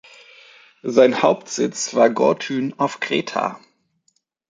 Sein 0.81 1.21
Hauptsitz 1.21 1.93
war 1.93 2.09
Gortyn 2.09 2.73
auf 2.79 2.99
Kreta. 2.99 3.59